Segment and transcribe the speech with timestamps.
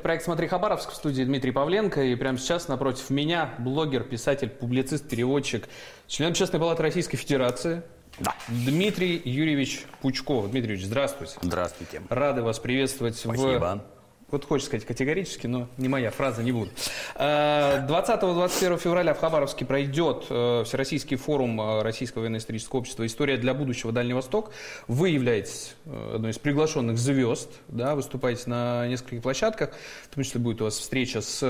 [0.00, 2.02] Это проект «Смотри Хабаровск» в студии Дмитрий Павленко.
[2.02, 5.68] И прямо сейчас напротив меня блогер, писатель, публицист, переводчик,
[6.06, 7.82] член Общественной палаты Российской Федерации.
[8.18, 8.34] Да.
[8.48, 10.44] Дмитрий Юрьевич Пучков.
[10.50, 11.34] Дмитрий Юрьевич, здравствуйте.
[11.42, 12.00] Здравствуйте.
[12.08, 13.82] Рады вас приветствовать Спасибо.
[13.82, 13.99] в
[14.32, 16.70] вот хочется сказать категорически, но не моя фраза, не буду.
[17.16, 23.92] 20-21 февраля в Хабаровске пройдет э, Всероссийский форум э, Российского военно-исторического общества «История для будущего
[23.92, 24.52] Дальний Восток».
[24.88, 29.70] Вы являетесь э, одной из приглашенных звезд, да, выступаете на нескольких площадках,
[30.10, 31.40] в том числе будет у вас встреча с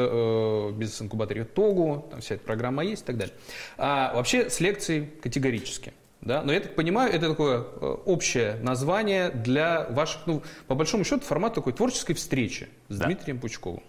[0.72, 3.34] бизнес-инкубатором ТОГУ, там вся эта программа есть и так далее.
[3.76, 5.92] А вообще с лекцией категорически.
[6.22, 6.42] Да?
[6.42, 11.24] Но я так понимаю, это такое э, общее название для ваших, ну, по большому счету,
[11.24, 13.06] формат такой творческой встречи с да.
[13.06, 13.82] Дмитрием Пучковым.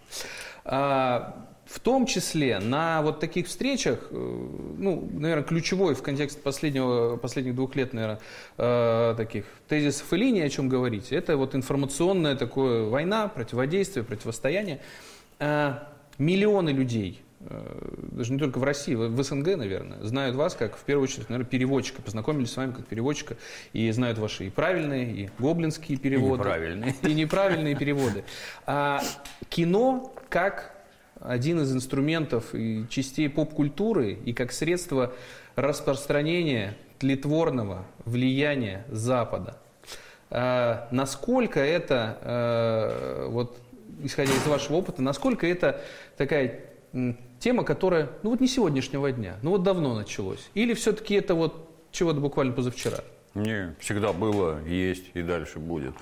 [0.64, 7.18] А, в том числе на вот таких встречах, э, ну, наверное, ключевой в контексте последнего,
[7.18, 8.20] последних двух лет, наверное,
[8.58, 14.80] э, таких тезисов и линий, о чем говорить, это вот информационная такое война, противодействие, противостояние.
[15.40, 17.31] А, миллионы людей Э,
[18.12, 21.50] даже не только в России, в СНГ, наверное, знают вас как, в первую очередь, наверное,
[21.50, 23.36] переводчика, познакомились с вами как переводчика,
[23.74, 26.36] и знают ваши и правильные, и гоблинские переводы.
[26.36, 26.96] И неправильные.
[27.02, 28.24] И неправильные переводы.
[28.66, 29.02] А
[29.50, 30.76] кино как
[31.20, 35.14] один из инструментов и частей поп-культуры, и как средство
[35.56, 39.58] распространения тлетворного влияния Запада.
[40.30, 43.58] А, насколько это, а, вот,
[44.04, 45.82] исходя из вашего опыта, насколько это
[46.18, 46.62] такая
[47.42, 50.50] тема, которая, ну вот не сегодняшнего дня, ну вот давно началось?
[50.54, 53.00] Или все-таки это вот чего-то буквально позавчера?
[53.34, 55.94] Не, всегда было, есть и дальше будет.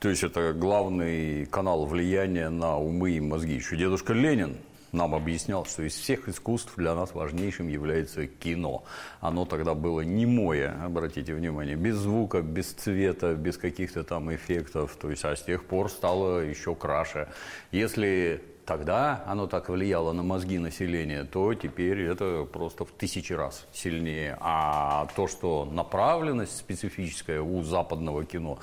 [0.00, 3.54] То есть это главный канал влияния на умы и мозги.
[3.54, 4.56] Еще дедушка Ленин
[4.92, 8.84] нам объяснял, что из всех искусств для нас важнейшим является кино.
[9.20, 14.96] Оно тогда было немое, обратите внимание, без звука, без цвета, без каких-то там эффектов.
[14.96, 17.28] То есть, а с тех пор стало еще краше.
[17.70, 23.66] Если тогда оно так влияло на мозги населения, то теперь это просто в тысячи раз
[23.72, 24.36] сильнее.
[24.40, 28.58] А то, что направленность специфическая у западного кино,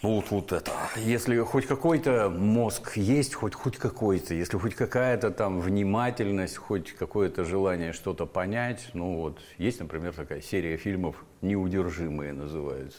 [0.00, 5.32] ну вот, вот это, если хоть какой-то мозг есть, хоть, хоть какой-то, если хоть какая-то
[5.32, 12.32] там внимательность, хоть какое-то желание что-то понять, ну вот, есть, например, такая серия фильмов «Неудержимые»
[12.32, 12.98] называется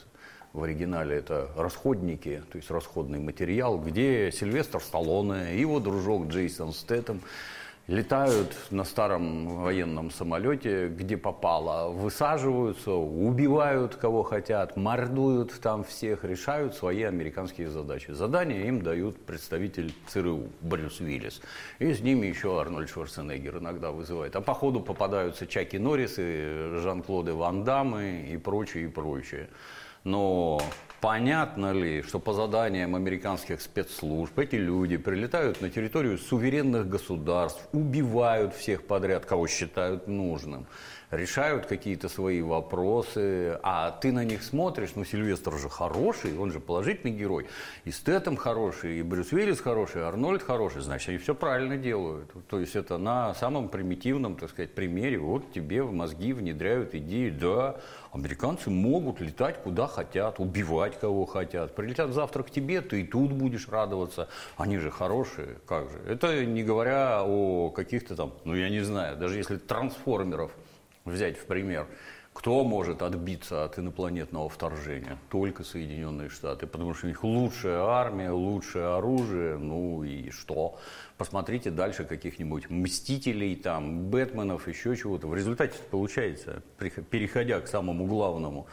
[0.53, 6.73] в оригинале это «Расходники», то есть расходный материал, где Сильвестр Сталлоне и его дружок Джейсон
[6.73, 7.21] Стэттем
[7.87, 16.75] летают на старом военном самолете, где попало, высаживаются, убивают кого хотят, мордуют там всех, решают
[16.75, 18.11] свои американские задачи.
[18.11, 21.41] Задания им дают представитель ЦРУ Брюс Уиллис.
[21.79, 24.35] И с ними еще Арнольд Шварценеггер иногда вызывает.
[24.35, 29.49] А по ходу попадаются Чаки Норрисы, Жан-Клоды Ван Даммы и прочее, и прочее.
[30.03, 30.61] Но
[30.99, 38.53] понятно ли, что по заданиям американских спецслужб эти люди прилетают на территорию суверенных государств, убивают
[38.53, 40.65] всех подряд, кого считают нужным,
[41.15, 46.59] решают какие-то свои вопросы, а ты на них смотришь, ну Сильвестр же хороший, он же
[46.59, 47.47] положительный герой,
[47.85, 52.31] и Стэттем хороший, и Брюс Уиллис хороший, и Арнольд хороший, значит, они все правильно делают.
[52.49, 57.33] То есть это на самом примитивном, так сказать, примере, вот тебе в мозги внедряют идею,
[57.33, 57.79] да,
[58.13, 61.73] Американцы могут летать куда хотят, убивать кого хотят.
[61.73, 64.29] Прилетят завтра к тебе, ты и тут будешь радоваться.
[64.55, 65.97] Они же хорошие, как же.
[66.07, 70.51] Это не говоря о каких-то там, ну я не знаю, даже если трансформеров
[71.05, 71.87] взять в пример.
[72.33, 75.19] Кто может отбиться от инопланетного вторжения?
[75.29, 80.79] Только Соединенные Штаты, потому что у них лучшая армия, лучшее оружие, ну и что?
[81.17, 85.27] Посмотрите дальше каких-нибудь Мстителей, там, Бэтменов, еще чего-то.
[85.27, 88.65] В результате получается, переходя к самому главному,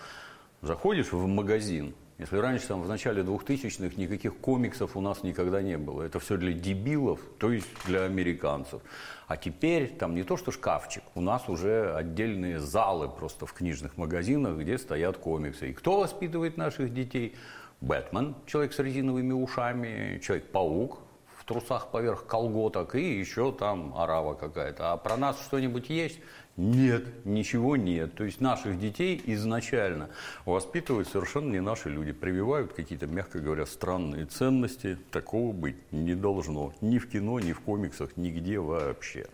[0.62, 5.78] заходишь в магазин, если раньше, там, в начале 2000-х, никаких комиксов у нас никогда не
[5.78, 6.02] было.
[6.02, 8.82] Это все для дебилов, то есть для американцев.
[9.26, 13.96] А теперь там не то что шкафчик, у нас уже отдельные залы просто в книжных
[13.96, 15.70] магазинах, где стоят комиксы.
[15.70, 17.36] И кто воспитывает наших детей?
[17.80, 20.98] Бэтмен, человек с резиновыми ушами, Человек-паук,
[21.38, 24.92] в трусах поверх колготок и еще там арава какая-то.
[24.92, 26.20] А про нас что-нибудь есть?
[26.56, 28.14] Нет, ничего нет.
[28.14, 30.10] То есть наших детей изначально
[30.44, 32.12] воспитывают совершенно не наши люди.
[32.12, 34.98] Прививают какие-то, мягко говоря, странные ценности.
[35.10, 36.74] Такого быть не должно.
[36.80, 39.26] Ни в кино, ни в комиксах, нигде вообще.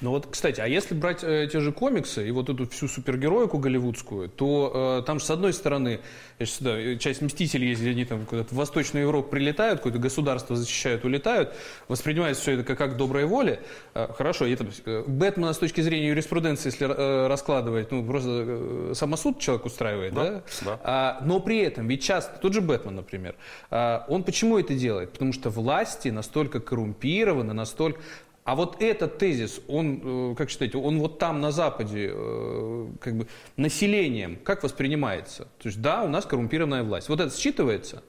[0.00, 3.58] Ну вот, кстати, а если брать э, те же комиксы и вот эту всю супергероику
[3.58, 6.00] голливудскую, то э, там же с одной стороны,
[6.42, 11.04] сюда, э, часть Мстителей, если они там куда-то в Восточную Европу прилетают, какое-то государство защищают,
[11.04, 11.54] улетают,
[11.88, 13.60] воспринимается все это как, как добрая воля.
[13.94, 18.92] Э, хорошо, это, э, Бэтмена с точки зрения юриспруденции, если э, раскладывать, ну просто э,
[18.94, 20.24] самосуд человек устраивает, да?
[20.24, 20.80] Да, да.
[20.82, 23.34] А, но при этом, ведь часто, тот же Бэтмен, например,
[23.70, 25.12] а, он почему это делает?
[25.12, 28.00] Потому что власти настолько коррумпированы, настолько...
[28.44, 33.16] А вот этот тезис, он, э, как считаете, он вот там на Западе, э, как
[33.16, 33.26] бы
[33.56, 35.44] населением, как воспринимается?
[35.58, 37.08] То есть да, у нас коррумпированная власть.
[37.08, 38.02] Вот это считывается?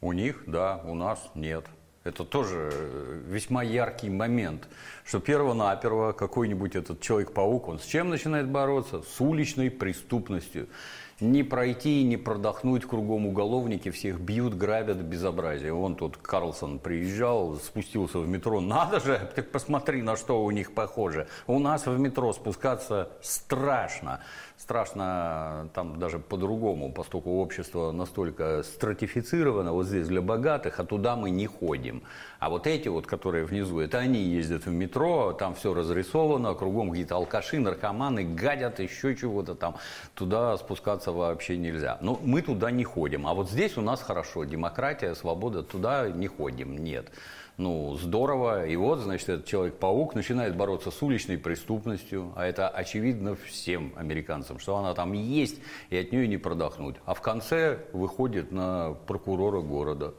[0.00, 1.66] У них, да, у нас нет.
[2.04, 4.68] Это тоже э, весьма яркий момент,
[5.04, 9.02] что перво-наперво какой-нибудь этот Человек-паук, он с чем начинает бороться?
[9.02, 10.68] С уличной преступностью.
[11.20, 15.72] Не пройти, не продохнуть, кругом уголовники, всех бьют, грабят, безобразие.
[15.72, 18.60] Вон тут Карлсон приезжал, спустился в метро.
[18.60, 21.26] Надо же, ты посмотри, на что у них похоже.
[21.46, 24.20] У нас в метро спускаться страшно.
[24.58, 31.28] Страшно там даже по-другому, поскольку общество настолько стратифицировано, вот здесь для богатых, а туда мы
[31.28, 32.02] не ходим.
[32.38, 36.90] А вот эти вот, которые внизу, это они ездят в метро, там все разрисовано, кругом
[36.90, 39.76] какие-то алкаши, наркоманы, гадят, еще чего-то там.
[40.14, 41.98] Туда спускаться вообще нельзя.
[42.00, 43.26] Но мы туда не ходим.
[43.26, 47.10] А вот здесь у нас хорошо, демократия, свобода, туда не ходим, нет.
[47.58, 48.66] Ну, здорово.
[48.66, 54.58] И вот, значит, этот Человек-паук начинает бороться с уличной преступностью, а это очевидно всем американцам,
[54.58, 55.58] что она там есть,
[55.88, 56.96] и от нее не продохнуть.
[57.06, 60.12] А в конце выходит на прокурора города.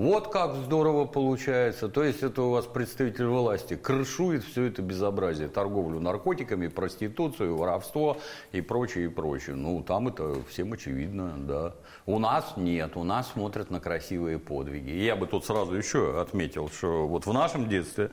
[0.00, 1.90] Вот как здорово получается.
[1.90, 5.48] То есть это у вас представитель власти крышует все это безобразие.
[5.48, 8.16] Торговлю наркотиками, проституцию, воровство
[8.50, 9.56] и прочее, и прочее.
[9.56, 11.74] Ну, там это всем очевидно, да.
[12.06, 14.88] У нас нет, у нас смотрят на красивые подвиги.
[14.88, 18.10] И я бы тут сразу еще отметил, что вот в нашем детстве,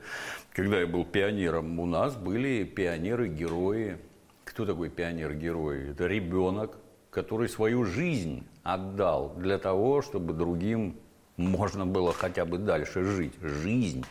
[0.52, 3.96] когда я был пионером, у нас были пионеры-герои.
[4.44, 5.92] Кто такой пионер-герой?
[5.92, 6.76] Это ребенок,
[7.08, 10.98] который свою жизнь отдал для того, чтобы другим
[11.38, 13.32] можно было хотя бы дальше жить.
[13.40, 14.04] Жизнь.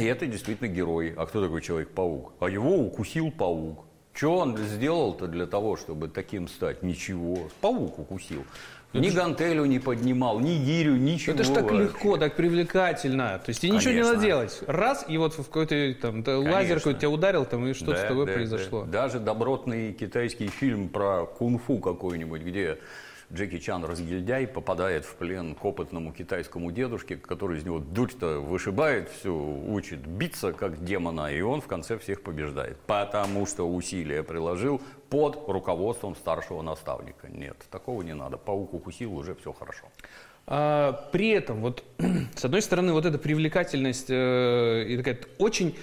[0.00, 1.12] И это действительно герой.
[1.16, 2.34] А кто такой Человек-паук?
[2.40, 3.84] А его укусил паук.
[4.14, 6.82] Что он сделал-то для того, чтобы таким стать?
[6.82, 7.48] Ничего.
[7.60, 8.44] Паук укусил.
[8.92, 11.34] Ни гантелю не поднимал, ни гирю, ничего.
[11.34, 11.78] Это же так вообще.
[11.84, 13.38] легко, так привлекательно.
[13.38, 14.62] То есть тебе ничего не надо делать.
[14.66, 18.08] Раз, и вот в какой-то там лазер какой-то тебя ударил, там, и что-то Да, с
[18.08, 18.84] тобой да, произошло.
[18.84, 19.04] да.
[19.04, 22.80] Даже добротный китайский фильм про кунг-фу какой-нибудь, где
[23.34, 29.08] Джеки Чан, разгильдяй, попадает в плен к опытному китайскому дедушке, который из него дурь-то вышибает,
[29.08, 32.76] все учит биться как демона, и он в конце всех побеждает.
[32.86, 37.28] Потому что усилия приложил под руководством старшего наставника.
[37.28, 38.36] Нет, такого не надо.
[38.36, 39.86] Паук укусил, уже все хорошо.
[40.46, 41.84] А, при этом, вот,
[42.36, 45.76] с одной стороны, вот эта привлекательность э, и такая очень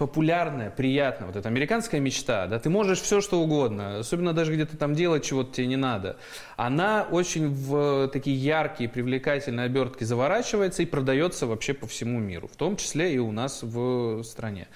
[0.00, 4.78] популярная, приятная, вот эта американская мечта, да, ты можешь все, что угодно, особенно даже где-то
[4.78, 6.16] там делать чего-то тебе не надо,
[6.56, 12.56] она очень в такие яркие, привлекательные обертки заворачивается и продается вообще по всему миру, в
[12.56, 14.68] том числе и у нас в стране.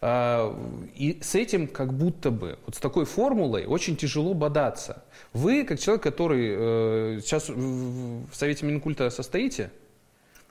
[0.00, 0.52] А,
[0.96, 5.04] И с этим как будто бы, вот с такой формулой очень тяжело бодаться.
[5.32, 9.70] Вы, как человек, который э, сейчас в Совете Минкульта состоите,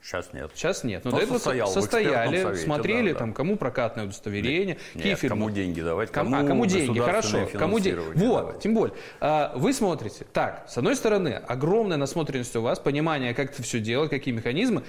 [0.04, 0.50] Сейчас нет.
[0.54, 1.02] Сейчас нет.
[1.04, 3.18] Но, Но до этого состоял состояли, совете, смотрели, да, да.
[3.20, 5.28] там, кому прокатное удостоверение, Нет, фирмы.
[5.46, 7.48] кому деньги давать, Кому, кому, а, кому деньги, хорошо.
[7.54, 7.98] Кому деньги.
[8.16, 8.60] Вот, давать.
[8.60, 8.94] тем более.
[9.20, 13.80] а, Вы смотрите, так, с одной стороны, огромная насмотренность у вас, понимание, как это все
[13.80, 14.82] делать, какие механизмы.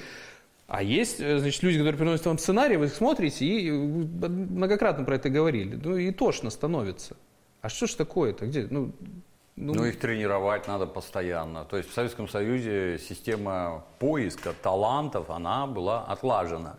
[0.67, 5.05] А есть, э, значит, люди, которые приносят вам сценарий, вы их смотрите и э, многократно
[5.05, 5.79] про это говорили.
[5.81, 7.15] Ну и тошно становится.
[7.61, 8.47] А что ж такое-то?
[8.47, 8.67] Где?
[8.69, 8.91] Ну,
[9.55, 11.65] ну, Ну, их тренировать надо постоянно.
[11.65, 16.77] То есть в Советском Союзе система поиска талантов, она была отлажена.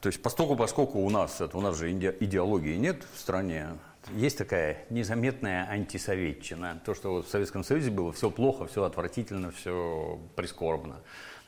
[0.00, 3.68] То есть поскольку, поскольку у нас, это, у нас же иде- идеологии нет в стране,
[4.14, 6.80] есть такая незаметная антисоветчина.
[6.84, 10.96] То, что вот в Советском Союзе было все плохо, все отвратительно, все прискорбно.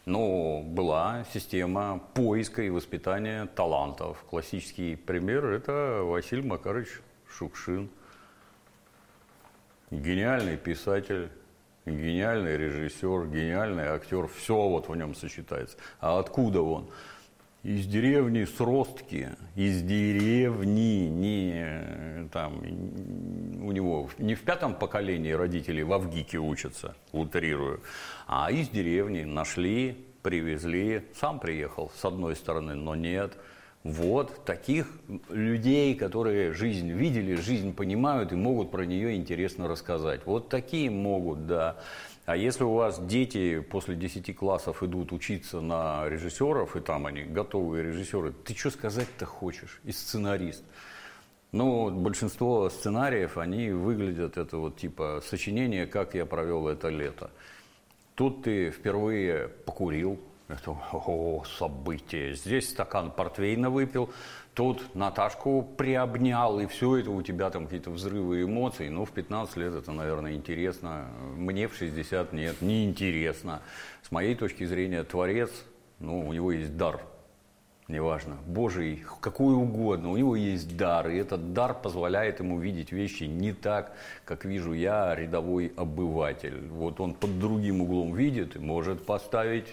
[0.06, 4.22] Но была система поиска и воспитания талантов.
[4.30, 7.90] Классический пример– это Василий Макарович Шукшин.
[10.00, 11.28] Гениальный писатель,
[11.86, 15.76] гениальный режиссер, гениальный актер, все вот в нем сочетается.
[16.00, 16.90] А откуда он?
[17.62, 25.92] Из деревни Сростки, из деревни, не там, у него не в пятом поколении родители в
[25.92, 27.80] Авгике учатся, утрирую,
[28.26, 33.34] а из деревни нашли, привезли, сам приехал с одной стороны, но нет.
[33.84, 34.88] Вот таких
[35.28, 40.22] людей, которые жизнь видели, жизнь понимают и могут про нее интересно рассказать.
[40.24, 41.76] Вот такие могут, да.
[42.24, 47.24] А если у вас дети после 10 классов идут учиться на режиссеров, и там они
[47.24, 49.82] готовые режиссеры, ты что сказать-то хочешь?
[49.84, 50.64] И сценарист.
[51.52, 57.30] Ну, большинство сценариев, они выглядят, это вот типа сочинение, как я провел это лето.
[58.14, 62.34] Тут ты впервые покурил, о, событие.
[62.34, 64.10] Здесь стакан портвейна выпил,
[64.54, 68.88] тут Наташку приобнял, и все это у тебя там какие-то взрывы эмоций.
[68.90, 71.08] Ну, в 15 лет это, наверное, интересно.
[71.36, 73.62] Мне в 60 нет, неинтересно.
[74.02, 75.50] С моей точки зрения, творец,
[75.98, 77.00] ну, у него есть дар
[77.88, 83.24] неважно, Божий, какой угодно, у него есть дар, и этот дар позволяет ему видеть вещи
[83.24, 83.92] не так,
[84.24, 86.66] как вижу я, рядовой обыватель.
[86.68, 89.66] Вот он под другим углом видит может поставить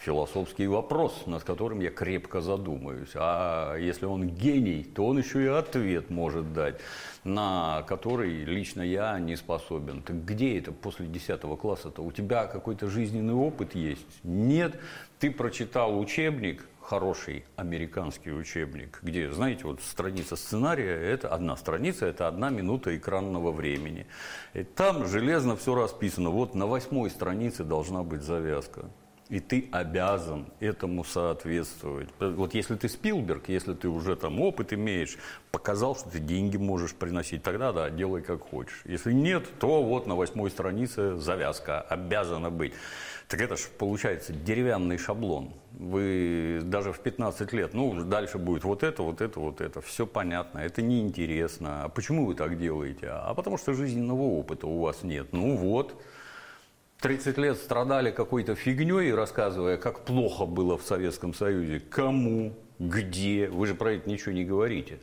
[0.00, 3.10] философский вопрос, над которым я крепко задумаюсь.
[3.14, 6.80] А если он гений, то он еще и ответ может дать,
[7.24, 10.02] на который лично я не способен.
[10.02, 12.02] Так где это после 10 класса-то?
[12.02, 14.06] У тебя какой-то жизненный опыт есть?
[14.24, 14.78] Нет.
[15.18, 22.26] Ты прочитал учебник, хороший американский учебник, где, знаете, вот страница сценария, это одна страница, это
[22.26, 24.06] одна минута экранного времени.
[24.54, 26.30] И там железно все расписано.
[26.30, 28.86] Вот на восьмой странице должна быть завязка.
[29.30, 32.08] И ты обязан этому соответствовать.
[32.18, 35.16] Вот если ты Спилберг, если ты уже там опыт имеешь,
[35.52, 38.82] показал, что ты деньги можешь приносить, тогда да, делай как хочешь.
[38.84, 42.72] Если нет, то вот на восьмой странице завязка обязана быть.
[43.28, 45.52] Так это же получается деревянный шаблон.
[45.78, 49.80] Вы даже в 15 лет, ну, дальше будет вот это, вот это, вот это.
[49.80, 51.84] Все понятно, это неинтересно.
[51.84, 53.06] А почему вы так делаете?
[53.10, 55.28] А потому что жизненного опыта у вас нет.
[55.30, 55.94] Ну вот,
[57.00, 61.80] 30 лет страдали какой-то фигней, рассказывая, как плохо было в Советском Союзе.
[61.80, 62.52] Кому?
[62.78, 63.48] Где?
[63.48, 64.98] Вы же про это ничего не говорите.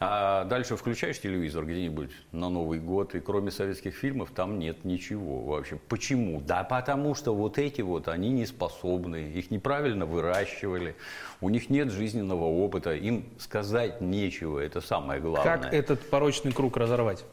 [0.00, 5.40] А дальше включаешь телевизор где-нибудь на Новый год, и кроме советских фильмов там нет ничего
[5.40, 5.76] вообще.
[5.88, 6.40] Почему?
[6.40, 10.94] Да потому что вот эти вот, они не способны, их неправильно выращивали,
[11.40, 15.58] у них нет жизненного опыта, им сказать нечего, это самое главное.
[15.58, 17.24] Как этот порочный круг разорвать,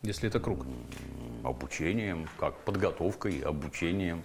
[0.00, 0.64] если это круг?
[1.44, 4.22] Обучением, как подготовкой, обучением.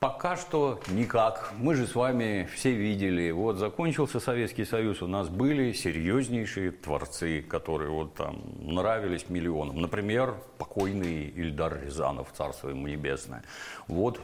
[0.00, 1.52] Пока что никак.
[1.56, 3.30] Мы же с вами все видели.
[3.30, 9.80] Вот закончился Советский Союз, у нас были серьезнейшие творцы, которые вот там нравились миллионам.
[9.80, 13.42] Например, покойный Ильдар Рязанов, царство ему небесное.
[13.88, 14.20] Вот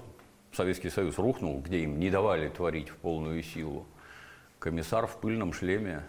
[0.52, 3.86] Советский Союз рухнул, где им не давали творить в полную силу.
[4.58, 6.02] Комиссар в пыльном шлеме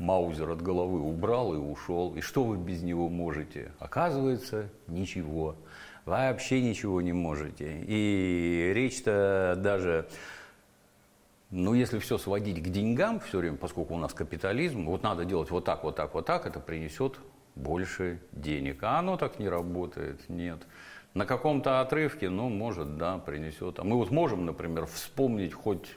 [0.00, 2.14] Маузер от головы убрал и ушел.
[2.16, 3.70] И что вы без него можете?
[3.78, 5.54] Оказывается, ничего
[6.04, 7.84] вообще ничего не можете.
[7.86, 10.08] И речь-то даже,
[11.50, 15.50] ну, если все сводить к деньгам все время, поскольку у нас капитализм, вот надо делать
[15.50, 17.18] вот так, вот так, вот так, это принесет
[17.54, 18.82] больше денег.
[18.82, 20.60] А оно так не работает, нет.
[21.14, 23.80] На каком-то отрывке, ну, может, да, принесет.
[23.80, 25.96] А мы вот можем, например, вспомнить хоть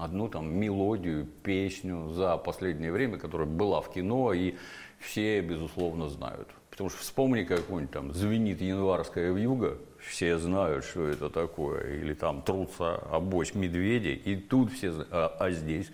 [0.00, 4.54] одну там мелодию, песню за последнее время, которая была в кино, и
[4.98, 6.48] все, безусловно, знают.
[6.70, 12.42] Потому что вспомни какую-нибудь там звенит январская вьюга, все знают, что это такое, или там
[12.42, 15.90] трутся обось медведей, и тут все, а, а здесь,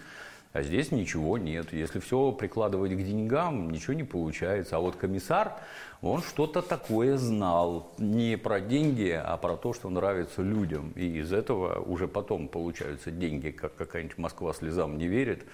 [0.56, 1.72] а здесь ничего нет.
[1.72, 4.76] Если все прикладывать к деньгам, ничего не получается.
[4.76, 5.52] А вот комиссар,
[6.00, 7.92] он что-то такое знал.
[7.98, 10.92] Не про деньги, а про то, что нравится людям.
[10.96, 15.44] И из этого уже потом получаются деньги, как какая-нибудь Москва слезам не верит.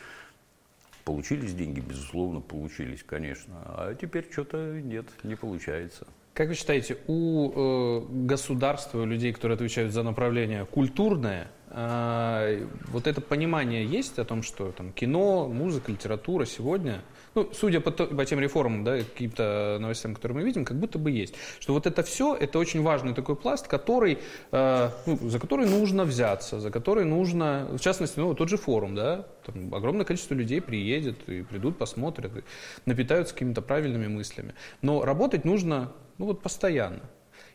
[1.05, 3.55] Получились деньги, безусловно, получились, конечно.
[3.65, 6.07] А теперь что-то нет, не получается.
[6.33, 13.21] Как вы считаете, у э, государства, у людей, которые отвечают за направление культурное, вот это
[13.21, 17.03] понимание есть о том, что там кино, музыка, литература сегодня
[17.35, 21.11] ну, судя по, по тем реформам, да, каким-то новостям, которые мы видим, как будто бы
[21.11, 21.35] есть.
[21.61, 24.19] Что вот это все, это очень важный такой пласт, который,
[24.51, 28.95] э, ну, за который нужно взяться, за который нужно, в частности, ну, тот же форум,
[28.95, 32.43] да, там огромное количество людей приедет и придут, посмотрят, и
[32.85, 34.55] напитаются какими-то правильными мыслями.
[34.83, 37.01] Но работать нужно, ну, вот постоянно.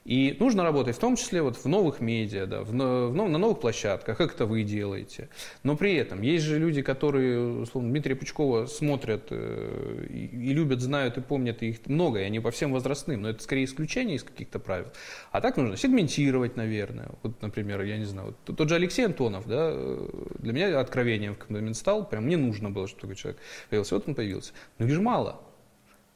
[0.07, 3.59] И нужно работать в том числе вот в новых медиа, да, в, в, на новых
[3.59, 5.27] площадках, как это вы делаете.
[5.63, 10.79] Но при этом есть же люди, которые, условно, Дмитрия Пучкова смотрят э, и, и любят,
[10.79, 14.15] знают и помнят, и их много, и они по всем возрастным, но это скорее исключение
[14.15, 14.87] из каких-то правил.
[15.33, 17.09] А так нужно сегментировать, наверное.
[17.21, 20.07] Вот, например, я не знаю, вот, тот же Алексей Антонов, да, э,
[20.39, 23.95] для меня откровением в момент стал, прям мне нужно было, чтобы такой человек появился.
[23.95, 24.53] Вот он появился.
[24.79, 25.41] Но их же мало.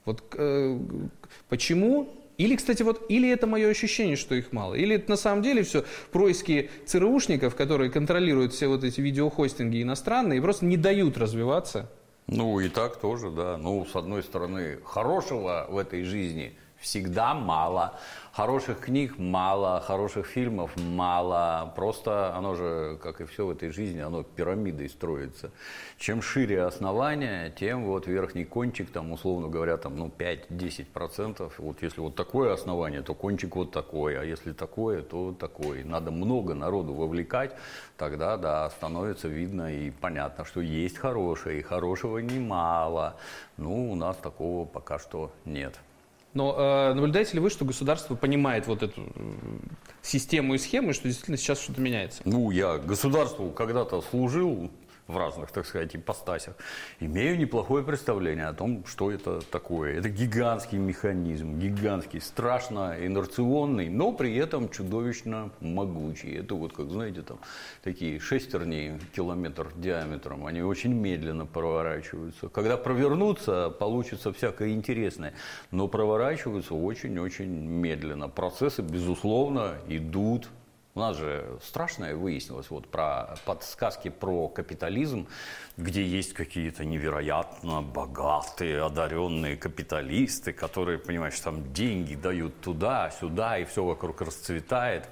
[0.05, 0.79] Вот э,
[1.50, 5.41] почему или, кстати, вот, или это мое ощущение, что их мало, или это на самом
[5.41, 11.17] деле все происки ЦРУшников, которые контролируют все вот эти видеохостинги иностранные и просто не дают
[11.17, 11.89] развиваться.
[12.27, 13.57] Ну и так тоже, да.
[13.57, 17.93] Ну, с одной стороны, хорошего в этой жизни всегда мало.
[18.33, 21.71] Хороших книг мало, хороших фильмов мало.
[21.75, 25.51] Просто оно же, как и все в этой жизни, оно пирамидой строится.
[25.97, 31.51] Чем шире основание, тем вот верхний кончик, там, условно говоря, там, ну, 5-10%.
[31.57, 35.83] Вот если вот такое основание, то кончик вот такой, а если такое, то такой.
[35.83, 37.55] Надо много народу вовлекать,
[37.97, 43.17] тогда, да, становится видно и понятно, что есть хорошее, и хорошего немало.
[43.57, 45.79] Ну, у нас такого пока что нет.
[46.33, 49.33] Но э, наблюдаете ли вы, что государство понимает вот эту э,
[50.01, 52.21] систему и схему, и что действительно сейчас что-то меняется?
[52.25, 54.71] Ну, я государству когда-то служил,
[55.08, 56.55] в разных, так сказать, ипостасях,
[57.00, 59.98] имею неплохое представление о том, что это такое.
[59.98, 66.34] Это гигантский механизм, гигантский, страшно инерционный, но при этом чудовищно могучий.
[66.34, 67.39] Это вот, как знаете, там
[67.84, 72.50] такие шестерни километр диаметром, они очень медленно проворачиваются.
[72.50, 75.34] Когда провернутся, получится всякое интересное,
[75.72, 78.29] но проворачиваются очень-очень медленно.
[78.29, 80.50] Процессы, безусловно, идут
[80.93, 85.27] у нас же страшное выяснилось вот про подсказки про капитализм,
[85.77, 93.63] где есть какие-то невероятно богатые, одаренные капиталисты, которые, понимаешь, там деньги дают туда, сюда, и
[93.65, 95.07] все вокруг расцветает.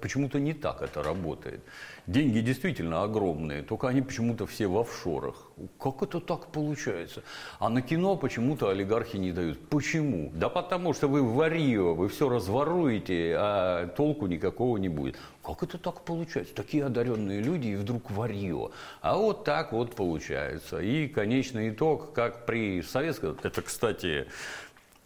[0.00, 1.62] Почему-то не так это работает.
[2.08, 5.52] Деньги действительно огромные, только они почему-то все в офшорах.
[5.78, 7.22] Как это так получается?
[7.58, 9.60] А на кино почему-то олигархи не дают.
[9.68, 10.32] Почему?
[10.34, 15.18] Да потому что вы варье, вы все разворуете, а толку никакого не будет.
[15.44, 16.54] Как это так получается?
[16.54, 18.70] Такие одаренные люди и вдруг варье.
[19.02, 20.80] А вот так вот получается.
[20.80, 23.36] И конечный итог, как при советском...
[23.42, 24.28] Это, кстати,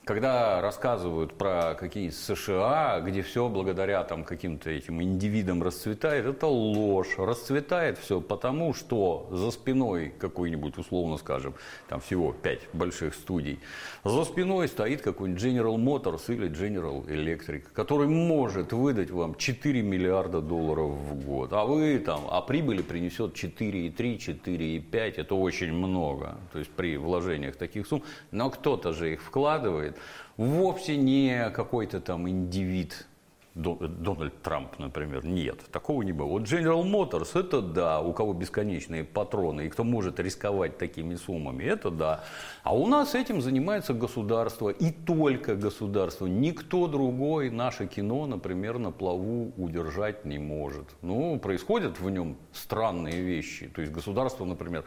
[0.05, 7.15] когда рассказывают про какие-нибудь США, где все благодаря там, каким-то этим индивидам расцветает, это ложь.
[7.19, 11.55] Расцветает все потому, что за спиной какой-нибудь, условно скажем,
[11.89, 13.61] там всего пять больших студий,
[14.03, 20.41] за спиной стоит какой-нибудь General Motors или General Electric, который может выдать вам 4 миллиарда
[20.41, 21.53] долларов в год.
[21.53, 26.39] А вы там, а прибыли принесет 4,3, 4,5, это очень много.
[26.53, 28.03] То есть при вложениях таких сумм.
[28.33, 29.97] Но кто-то же их вкладывает делает,
[30.37, 33.07] вовсе не какой-то там индивид,
[33.55, 35.27] Дональд Трамп, например.
[35.27, 36.27] Нет, такого не было.
[36.27, 41.65] Вот General Motors, это да, у кого бесконечные патроны, и кто может рисковать такими суммами,
[41.65, 42.25] это да.
[42.63, 46.27] А у нас этим занимается государство, и только государство.
[46.27, 50.87] Никто другой наше кино, например, на плаву удержать не может.
[51.03, 53.69] Ну, происходят в нем странные вещи.
[53.69, 54.85] То есть государство, например,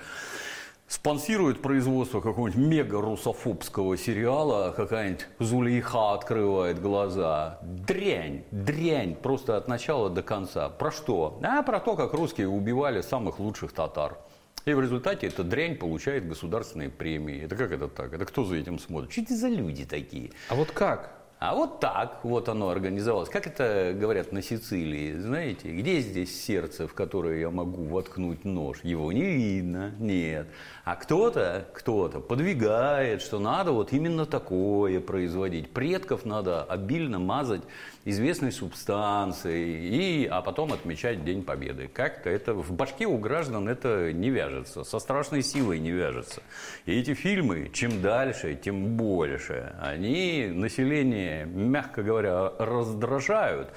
[0.87, 7.59] спонсирует производство какого-нибудь мега-русофобского сериала, какая-нибудь Зулейха открывает глаза.
[7.63, 10.69] Дрянь, дрянь, просто от начала до конца.
[10.69, 11.39] Про что?
[11.43, 14.17] А про то, как русские убивали самых лучших татар.
[14.65, 17.43] И в результате эта дрянь получает государственные премии.
[17.43, 18.13] Это как это так?
[18.13, 19.11] Это кто за этим смотрит?
[19.11, 20.31] Что это за люди такие?
[20.49, 21.14] А вот как?
[21.37, 23.27] А вот так вот оно организовалось.
[23.29, 28.79] Как это говорят на Сицилии, знаете, где здесь сердце, в которое я могу воткнуть нож?
[28.83, 30.47] Его не видно, нет.
[30.85, 35.71] А кто-то, кто-то подвигает, что надо вот именно такое производить.
[35.71, 37.63] Предков надо обильно мазать
[38.05, 41.89] известной субстанцией, и, а потом отмечать День Победы.
[41.91, 46.43] Как-то это в башке у граждан это не вяжется, со страшной силой не вяжется.
[46.85, 53.69] И эти фильмы, чем дальше, тем больше, они население, мягко говоря, раздражают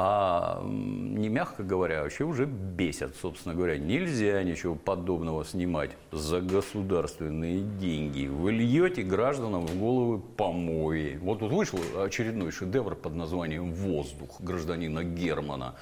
[0.00, 3.78] а не мягко говоря, вообще уже бесят, собственно говоря.
[3.78, 8.28] Нельзя ничего подобного снимать за государственные деньги.
[8.28, 11.18] Вы льете гражданам в головы помои.
[11.20, 15.74] Вот тут вышел очередной шедевр под названием «Воздух» гражданина Германа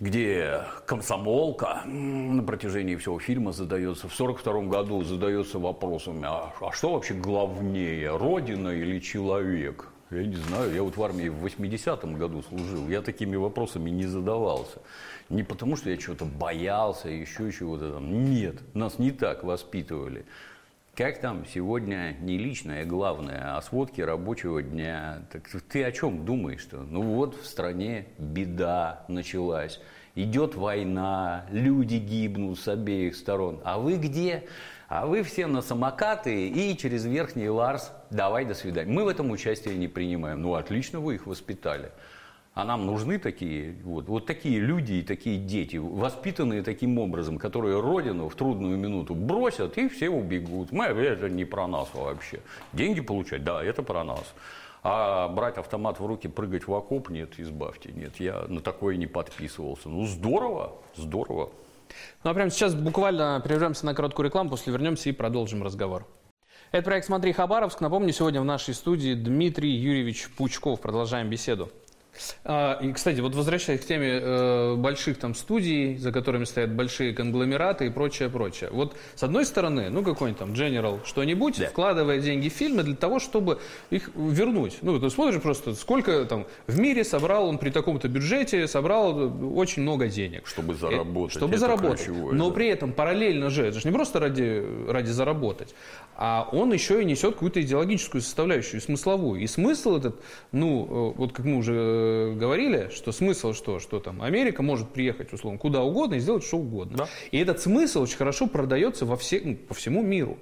[0.00, 6.92] где комсомолка на протяжении всего фильма задается, в 1942 году задается вопросом, а, а что
[6.92, 9.88] вообще главнее, родина или человек?
[10.10, 14.06] Я не знаю, я вот в армии в 80-м году служил, я такими вопросами не
[14.06, 14.78] задавался.
[15.28, 18.30] Не потому, что я чего-то боялся, еще чего-то там.
[18.30, 20.24] Нет, нас не так воспитывали.
[20.94, 25.26] Как там сегодня не личное главное, а сводки рабочего дня.
[25.30, 26.78] Так ты о чем думаешь-то?
[26.78, 29.78] Ну вот в стране беда началась.
[30.14, 33.60] Идет война, люди гибнут с обеих сторон.
[33.62, 34.44] А вы где?
[34.88, 38.90] А вы все на самокаты и через верхний Ларс давай до свидания.
[38.90, 40.40] Мы в этом участие не принимаем.
[40.40, 41.92] Ну, отлично вы их воспитали.
[42.54, 47.80] А нам нужны такие, вот, вот такие люди и такие дети, воспитанные таким образом, которые
[47.80, 50.72] родину в трудную минуту бросят и все убегут.
[50.72, 52.40] Мы, это не про нас вообще.
[52.72, 54.34] Деньги получать, да, это про нас.
[54.82, 59.06] А брать автомат в руки, прыгать в окоп, нет, избавьте, нет, я на такое не
[59.06, 59.90] подписывался.
[59.90, 61.50] Ну, здорово, здорово.
[62.24, 66.06] Ну а прямо сейчас буквально прервемся на короткую рекламу, после вернемся и продолжим разговор.
[66.70, 67.80] Это проект «Смотри Хабаровск».
[67.80, 70.80] Напомню, сегодня в нашей студии Дмитрий Юрьевич Пучков.
[70.80, 71.70] Продолжаем беседу.
[72.44, 77.12] А, и, кстати, вот возвращаясь к теме э, больших там студий, за которыми стоят большие
[77.14, 78.70] конгломераты и прочее, прочее.
[78.72, 81.66] Вот с одной стороны, ну какой-нибудь там General что-нибудь, да.
[81.66, 84.78] вкладывая деньги в фильмы для того, чтобы их вернуть.
[84.82, 89.82] Ну, ты смотришь просто, сколько там в мире собрал он при таком-то бюджете, собрал очень
[89.82, 90.46] много денег.
[90.46, 91.34] Чтобы заработать.
[91.34, 92.04] И, чтобы это заработать.
[92.04, 92.54] Ключевое, Но да.
[92.54, 95.74] при этом параллельно же, это же не просто ради, ради заработать,
[96.16, 99.40] а он еще и несет какую-то идеологическую составляющую, смысловую.
[99.40, 100.20] И смысл этот,
[100.52, 104.90] ну, э, вот как мы уже э, говорили, что смысл что, что там Америка может
[104.90, 106.98] приехать, условно, куда угодно и сделать что угодно.
[106.98, 107.08] Да.
[107.30, 110.38] И этот смысл очень хорошо продается во все, ну, по всему миру.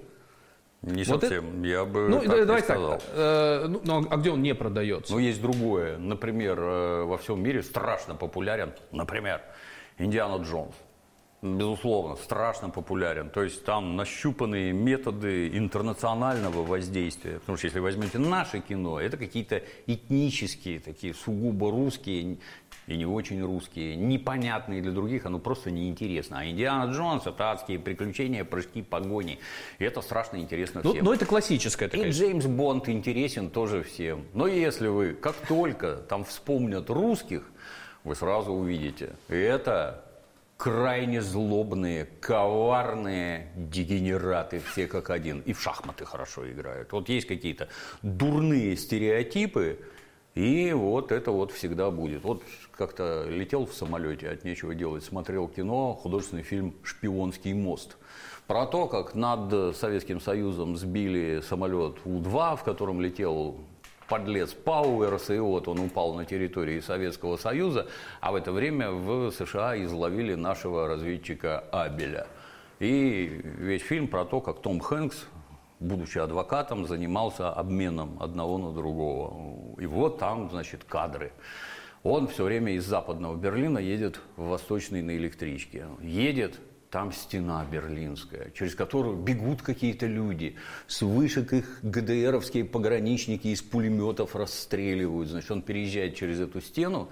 [0.83, 1.67] Не вот совсем, это...
[1.67, 2.93] я бы ну, так давай сказал.
[2.93, 5.13] Так, э, ну, ну, а где он не продается?
[5.13, 5.99] Ну, есть другое.
[5.99, 9.41] Например, э, во всем мире страшно популярен, например,
[9.99, 10.75] Индиана Джонс
[11.55, 13.31] безусловно, страшно популярен.
[13.31, 17.39] То есть там нащупанные методы интернационального воздействия.
[17.41, 22.39] Потому что если возьмете наше кино, это какие-то этнические, такие сугубо русские
[22.87, 26.39] и не очень русские, непонятные для других, оно просто неинтересно.
[26.41, 29.39] А Индиана Джонс это адские приключения, прыжки, погони.
[29.79, 31.05] И это страшно интересно ну, всем.
[31.05, 31.89] Ну, это классическое.
[31.89, 34.25] И Джеймс Бонд интересен тоже всем.
[34.35, 37.43] Но если вы, как только там вспомнят русских,
[38.05, 40.06] вы сразу увидите, это
[40.57, 45.41] крайне злобные, коварные дегенераты, все как один.
[45.41, 46.93] И в шахматы хорошо играют.
[46.93, 47.69] Вот есть какие-то
[48.03, 49.79] дурные стереотипы,
[50.35, 52.23] и вот это вот всегда будет.
[52.23, 52.43] Вот
[52.73, 57.97] как-то летел в самолете, от нечего делать, смотрел кино, художественный фильм «Шпионский мост».
[58.47, 63.57] Про то, как над Советским Союзом сбили самолет У-2, в котором летел
[64.09, 67.87] подлец Пауэрс, и вот он упал на территории Советского Союза,
[68.21, 72.27] а в это время в США изловили нашего разведчика Абеля.
[72.79, 75.27] И весь фильм про то, как Том Хэнкс,
[75.81, 79.75] будучи адвокатом, занимался обменом одного на другого.
[79.81, 81.33] И вот там, значит, кадры.
[82.03, 85.87] Он все время из западного Берлина едет в восточный на электричке.
[86.01, 93.63] Едет, там стена берлинская, через которую бегут какие-то люди, с вышек их ГДРовские пограничники из
[93.63, 95.29] пулеметов расстреливают.
[95.29, 97.11] Значит, он переезжает через эту стену,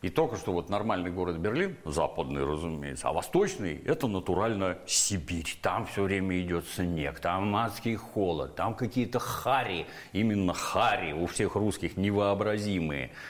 [0.00, 5.58] и только что вот нормальный город Берлин, западный, разумеется, а восточный– это натурально Сибирь.
[5.60, 11.56] Там все время идет снег, там адский холод, там какие-то хари, именно хари у всех
[11.56, 13.10] русских невообразимые–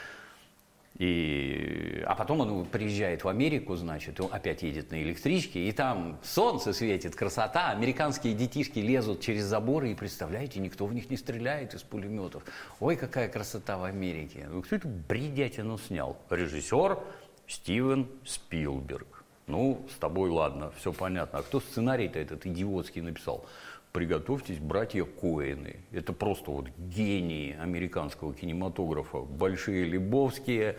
[0.98, 6.72] и, а потом он приезжает в Америку, значит, опять едет на электричке, и там солнце
[6.72, 11.84] светит, красота, американские детишки лезут через заборы, и представляете, никто в них не стреляет из
[11.84, 12.42] пулеметов.
[12.80, 14.48] Ой, какая красота в Америке.
[14.50, 16.16] Ну, кто это бредятину снял?
[16.30, 16.98] Режиссер
[17.46, 19.24] Стивен Спилберг.
[19.46, 21.38] Ну, с тобой ладно, все понятно.
[21.38, 23.46] А кто сценарий-то этот идиотский написал?
[23.92, 25.76] Приготовьтесь, братья Коэны.
[25.92, 29.18] Это просто вот гении американского кинематографа.
[29.20, 30.76] Большие Лебовские,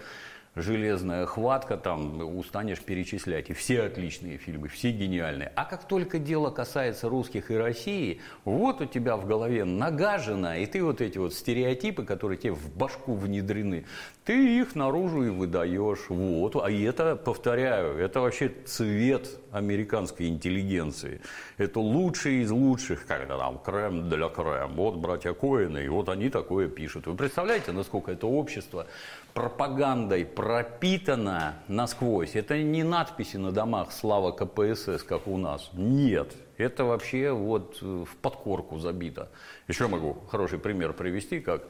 [0.56, 3.50] железная хватка, там устанешь перечислять.
[3.50, 5.52] И все отличные фильмы, все гениальные.
[5.56, 10.66] А как только дело касается русских и России, вот у тебя в голове нагажено, и
[10.66, 13.86] ты вот эти вот стереотипы, которые тебе в башку внедрены,
[14.26, 16.10] ты их наружу и выдаешь.
[16.10, 16.56] Вот.
[16.56, 21.22] А это, повторяю, это вообще цвет американской интеллигенции.
[21.58, 24.76] Это лучшие из лучших, когда там крем для крем.
[24.76, 27.08] Вот братья Коины, и вот они такое пишут.
[27.08, 28.88] Вы представляете, насколько это общество
[29.34, 32.36] пропагандой пропитана насквозь.
[32.36, 35.70] Это не надписи на домах «Слава КПСС», как у нас.
[35.74, 36.34] Нет.
[36.58, 39.30] Это вообще вот э, в подкорку забито.
[39.68, 41.64] Еще могу хороший пример привести, как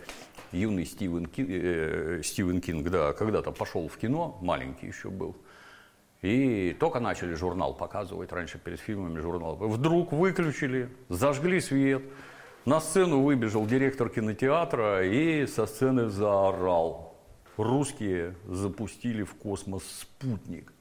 [0.52, 5.36] юный Стивен, Ки, э, Стивен Кинг, да, когда-то пошел в кино, маленький еще был,
[6.22, 9.56] и только начали журнал показывать, раньше перед фильмами журнал.
[9.56, 12.02] Вдруг выключили, зажгли свет,
[12.66, 17.09] на сцену выбежал директор кинотеатра и со сцены заорал
[17.60, 20.74] русские запустили в космос спутник.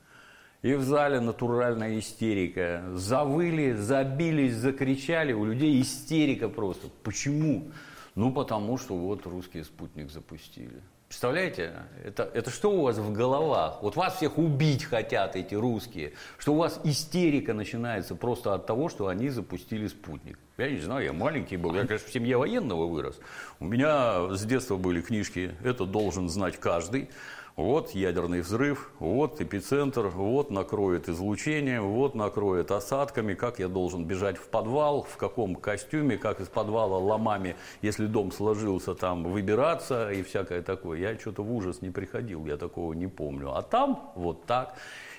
[0.62, 2.82] И в зале натуральная истерика.
[2.94, 5.32] Завыли, забились, закричали.
[5.32, 6.88] У людей истерика просто.
[7.02, 7.70] Почему?
[8.14, 10.82] Ну, потому что вот русский спутник запустили.
[11.08, 11.72] Представляете,
[12.04, 13.78] это, это что у вас в головах?
[13.82, 18.88] Вот вас всех убить хотят эти русские, что у вас истерика начинается просто от того,
[18.88, 20.38] что они запустили спутник.
[20.58, 23.20] Я не знаю, я маленький был, я, конечно, в семье военного вырос.
[23.60, 27.10] У меня с детства были книжки «Это должен знать каждый».
[27.54, 34.36] Вот ядерный взрыв, вот эпицентр, вот накроет излучение, вот накроет осадками, как я должен бежать
[34.36, 40.24] в подвал, в каком костюме, как из подвала ломами, если дом сложился, там выбираться и
[40.24, 40.98] всякое такое.
[40.98, 43.52] Я что-то в ужас не приходил, я такого не помню.
[43.54, 44.74] А там вот так.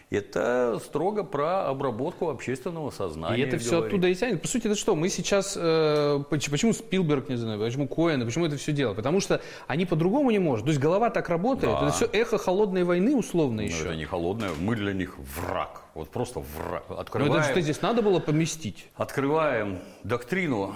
[0.09, 3.43] Это строго про обработку общественного сознания.
[3.43, 3.87] И это все говорит.
[3.93, 4.41] оттуда и тянет.
[4.41, 4.95] По сути, это что?
[4.95, 5.55] Мы сейчас...
[5.55, 8.95] Э, почему Спилберг, не знаю, почему Коэн, почему это все дело?
[8.95, 10.61] Потому что они по-другому не могут.
[10.61, 11.73] То есть голова так работает.
[11.73, 11.87] Да.
[11.87, 13.83] Это все эхо холодной войны условно еще.
[13.85, 14.49] Ну, они холодные.
[14.59, 15.83] Мы для них враг.
[15.99, 16.85] Вот просто враг.
[16.89, 18.87] Открываем, Но это что здесь надо было поместить?
[18.95, 20.73] Открываем доктрину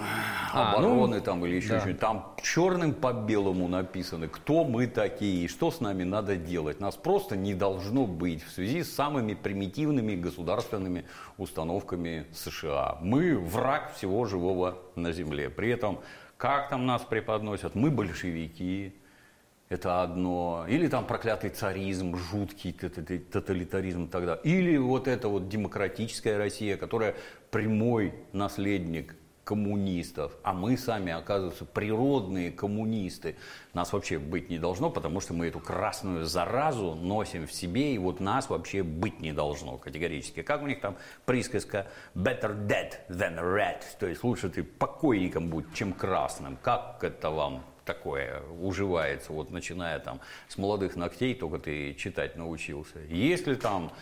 [0.52, 1.80] а, обороны ну, там или еще да.
[1.80, 2.00] что-нибудь.
[2.00, 6.78] Там черным по белому написано, кто мы такие и что с нами надо делать.
[6.78, 8.92] Нас просто не должно быть в связи с
[9.24, 11.04] самыми примитивными государственными
[11.38, 12.98] установками США.
[13.00, 15.50] Мы враг всего живого на земле.
[15.50, 16.00] При этом,
[16.36, 18.92] как там нас преподносят, мы большевики,
[19.70, 20.66] это одно.
[20.68, 24.34] Или там проклятый царизм, жуткий тоталитаризм тогда.
[24.44, 27.14] Или вот эта вот демократическая Россия, которая
[27.50, 33.36] прямой наследник коммунистов, а мы сами, оказывается, природные коммунисты.
[33.74, 37.98] Нас вообще быть не должно, потому что мы эту красную заразу носим в себе, и
[37.98, 40.42] вот нас вообще быть не должно категорически.
[40.42, 45.72] Как у них там присказка «better dead than red», то есть лучше ты покойником будь,
[45.74, 46.56] чем красным.
[46.62, 52.98] Как это вам такое уживается, вот начиная там с молодых ногтей, только ты читать научился.
[53.08, 53.92] Если там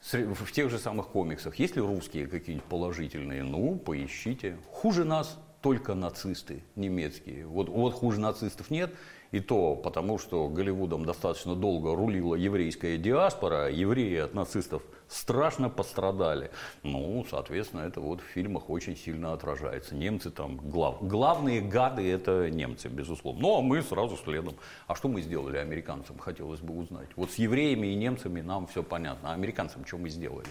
[0.00, 3.42] в тех же самых комиксах, есть ли русские какие-нибудь положительные?
[3.42, 4.58] Ну, поищите.
[4.70, 7.46] Хуже нас только нацисты немецкие.
[7.46, 8.94] Вот, вот хуже нацистов нет,
[9.30, 16.50] и то потому, что Голливудом достаточно долго рулила еврейская диаспора, евреи от нацистов страшно пострадали.
[16.82, 19.94] Ну, соответственно, это вот в фильмах очень сильно отражается.
[19.94, 20.98] Немцы там, глав...
[21.00, 23.40] главные гады это немцы, безусловно.
[23.40, 24.54] Ну, а мы сразу следом.
[24.86, 27.08] А что мы сделали американцам, хотелось бы узнать.
[27.16, 29.30] Вот с евреями и немцами нам все понятно.
[29.30, 30.48] А американцам что мы сделали?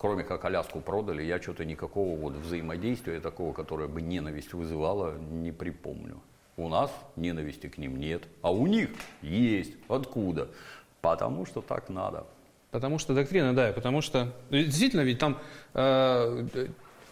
[0.00, 5.52] кроме как Аляску продали, я что-то никакого вот взаимодействия такого, которое бы ненависть вызывало, не
[5.52, 6.22] припомню.
[6.60, 8.90] У нас ненависти к ним нет, а у них
[9.22, 9.72] есть.
[9.88, 10.48] Откуда?
[11.00, 12.26] Потому что так надо.
[12.70, 15.38] Потому что доктрина, да, потому что действительно ведь там
[15.72, 16.68] э,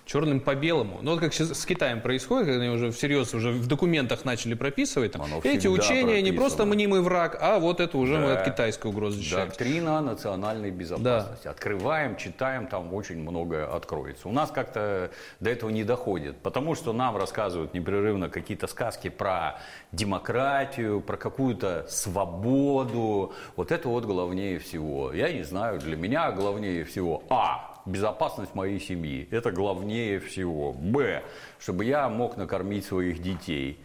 [0.09, 1.01] черным по белому.
[1.03, 4.55] Ну, вот как сейчас с Китаем происходит, когда они уже всерьез уже в документах начали
[4.55, 6.25] прописывать, там, эти учения прописано.
[6.25, 8.21] не просто мнимый враг, а вот это уже да.
[8.21, 9.49] мы от китайской угрозы защищаем.
[9.49, 11.44] Доктрина национальной безопасности.
[11.44, 11.51] Да.
[11.51, 14.29] Открываем, читаем, там очень многое откроется.
[14.29, 19.61] У нас как-то до этого не доходит, потому что нам рассказывают непрерывно какие-то сказки про
[19.92, 23.35] демократию, про какую-то свободу.
[23.57, 25.12] Вот это вот главнее всего.
[25.12, 29.29] Я не знаю, для меня главнее всего А безопасность моей семьи.
[29.31, 30.72] Это главнее всего.
[30.72, 31.22] Б.
[31.59, 33.79] Чтобы я мог накормить своих детей.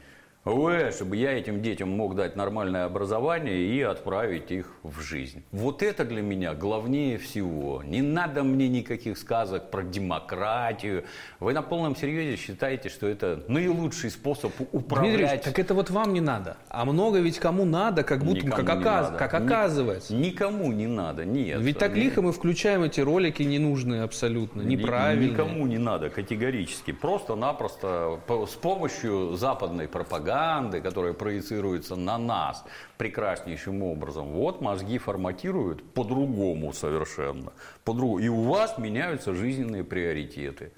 [0.45, 5.41] В, чтобы я этим детям мог дать нормальное образование и отправить их в жизнь.
[5.53, 7.81] Вот это для меня главнее всего.
[7.81, 11.05] Не надо мне никаких сказок про демократию.
[11.39, 15.17] Вы на полном серьезе считаете, что это наилучший способ управлять...
[15.17, 16.57] Дмитрий так это вот вам не надо.
[16.67, 19.13] А много ведь кому надо, как будто, как, оказ...
[19.17, 20.13] как оказывается.
[20.13, 21.61] Никому не надо, нет.
[21.61, 25.31] Ведь так лихо мы включаем эти ролики ненужные абсолютно, неправильные.
[25.31, 26.91] Никому не надо, категорически.
[26.91, 32.63] Просто-напросто с помощью западной пропаганды пропаганды, которая проецируется на нас
[32.97, 37.53] прекраснейшим образом, вот мозги форматируют по-другому совершенно.
[37.83, 38.21] По -другому.
[38.21, 40.71] И у вас меняются жизненные приоритеты.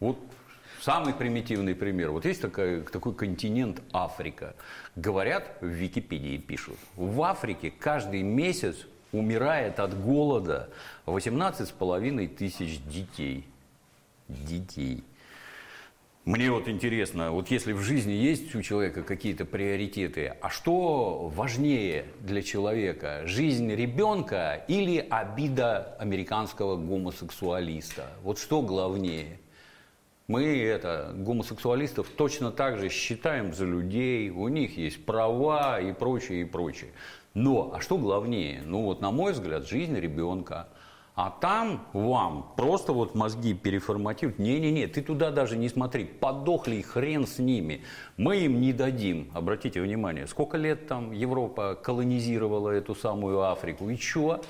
[0.00, 0.18] Вот
[0.82, 2.10] Самый примитивный пример.
[2.10, 4.54] Вот есть такой, такой континент Африка.
[4.96, 10.70] Говорят, в Википедии пишут, в Африке каждый месяц умирает от голода
[11.04, 13.44] 18,5 тысяч детей.
[14.28, 15.04] Детей.
[16.30, 22.04] Мне вот интересно, вот если в жизни есть у человека какие-то приоритеты, а что важнее
[22.20, 23.22] для человека?
[23.24, 28.12] Жизнь ребенка или обида американского гомосексуалиста?
[28.22, 29.40] Вот что главнее?
[30.28, 36.42] Мы это, гомосексуалистов точно так же считаем за людей, у них есть права и прочее,
[36.42, 36.92] и прочее.
[37.34, 38.62] Но, а что главнее?
[38.64, 40.68] Ну вот, на мой взгляд, жизнь ребенка–
[41.14, 44.38] а там вам просто вот мозги переформатируют.
[44.38, 46.04] Не-не-не, ты туда даже не смотри.
[46.04, 47.82] Подохли и хрен с ними.
[48.16, 49.30] Мы им не дадим.
[49.34, 53.90] Обратите внимание, сколько лет там Европа колонизировала эту самую Африку.
[53.90, 54.42] И что?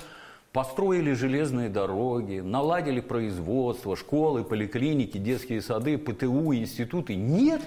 [0.53, 7.15] Построили железные дороги, наладили производство, школы, поликлиники, детские сады, ПТУ, институты.
[7.15, 7.61] Нет,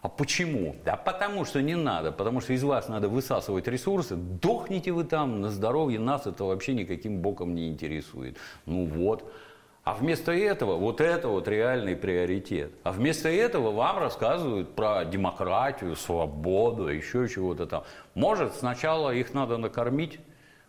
[0.00, 0.76] а почему?
[0.84, 5.40] Да потому что не надо, потому что из вас надо высасывать ресурсы, дохните вы там
[5.40, 8.36] на здоровье, нас это вообще никаким боком не интересует.
[8.66, 9.30] Ну вот.
[9.82, 12.72] А вместо этого, вот это вот реальный приоритет.
[12.82, 17.84] А вместо этого вам рассказывают про демократию, свободу, еще чего-то там.
[18.14, 20.20] Может, сначала их надо накормить,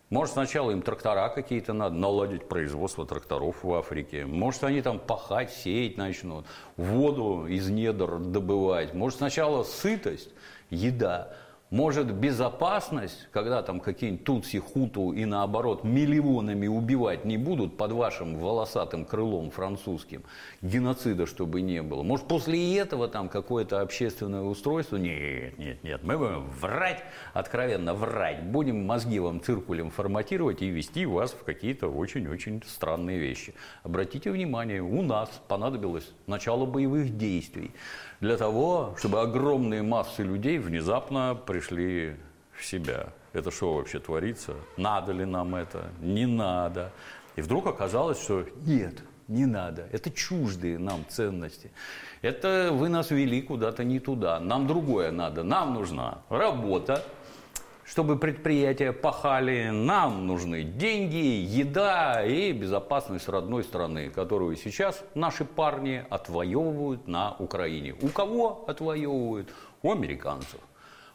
[0.09, 4.25] может, сначала им трактора какие-то надо, наладить производство тракторов в Африке.
[4.25, 6.45] Может, они там пахать, сеять начнут,
[6.77, 8.93] воду из недр добывать.
[8.93, 10.29] Может, сначала сытость,
[10.69, 11.33] еда.
[11.69, 18.37] Может безопасность, когда там какие-нибудь тутси, хуту и наоборот миллионами убивать не будут под вашим
[18.39, 20.23] волосатым крылом французским,
[20.63, 22.01] геноцида чтобы не было.
[22.01, 24.95] Может после этого там какое-то общественное устройство?
[24.97, 27.03] Нет, нет, нет, мы будем врать,
[27.35, 28.41] откровенно врать.
[28.41, 33.53] Будем мозги вам циркулем форматировать и вести вас в какие-то очень-очень странные вещи.
[33.83, 37.75] Обратите внимание, у нас понадобилось начало боевых действий
[38.19, 42.17] для того, чтобы огромные массы людей внезапно пришли
[42.51, 43.07] в себя.
[43.33, 44.55] Это что вообще творится?
[44.77, 45.89] Надо ли нам это?
[46.01, 46.91] Не надо.
[47.35, 48.95] И вдруг оказалось, что нет,
[49.27, 49.87] не надо.
[49.91, 51.71] Это чуждые нам ценности.
[52.21, 54.39] Это вы нас вели куда-то не туда.
[54.39, 55.43] Нам другое надо.
[55.43, 57.03] Нам нужна работа,
[57.89, 66.05] чтобы предприятия пахали, нам нужны деньги, еда и безопасность родной страны, которую сейчас наши парни
[66.11, 67.95] отвоевывают на Украине.
[67.99, 69.49] У кого отвоевывают?
[69.81, 70.59] У американцев.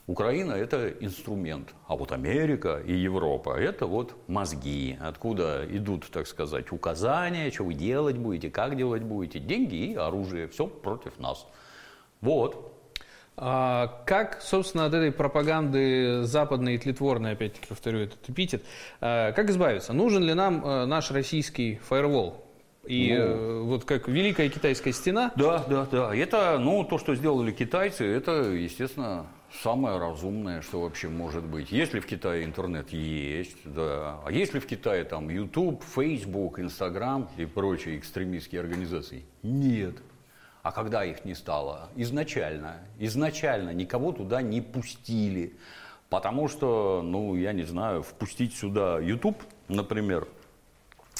[0.09, 6.73] Украина– это инструмент, а вот Америка и Европа– это вот мозги, откуда идут, так сказать,
[6.73, 11.47] указания, что вы делать будете, как делать будете, деньги и оружие, все против нас.
[12.21, 12.74] Вот,
[13.37, 18.63] как, собственно, от этой пропаганды западной и тлетворной, опять-таки повторю этот эпитет,
[19.01, 19.93] а как избавиться?
[19.93, 22.45] Нужен ли нам э, наш российский фаервол?
[22.87, 25.33] И ну, э, вот как Великая Китайская стена?
[25.37, 26.15] Да, да, да.
[26.15, 29.27] Это, ну, то, что сделали китайцы, это, естественно,
[29.63, 31.73] самое разумное, что вообще может быть.
[31.73, 34.21] Если в Китае интернет есть, да.
[34.25, 39.25] А если в Китае там YouTube, Facebook, Instagram и прочие экстремистские организации?
[39.43, 39.97] Нет.
[40.65, 41.91] А когда их не стало?
[41.95, 42.79] Изначально.
[42.99, 45.59] Изначально никого туда не пустили.
[46.09, 50.27] Потому что, ну, я не знаю, впустить сюда YouTube, например,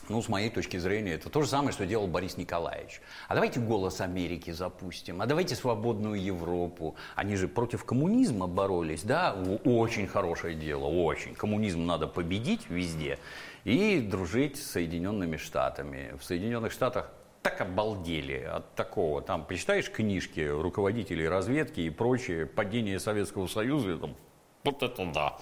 [0.09, 3.03] ну, с моей точки зрения, это то же самое, что делал Борис Николаевич.
[3.29, 6.97] А давайте «Голос Америки» запустим, а давайте «Свободную Европу».
[7.15, 9.35] Они же против коммунизма боролись, да?
[9.65, 11.35] Очень хорошее дело, очень.
[11.35, 13.19] Коммунизм надо победить везде
[13.65, 16.15] и дружить с Соединенными Штатами.
[16.19, 17.11] В Соединенных Штатах
[17.45, 19.21] так обалдели от такого.
[19.21, 24.17] Там почитаешь книжки руководителей разведки и прочее, падение Советского Союза, и там,
[24.65, 25.37] вот это да.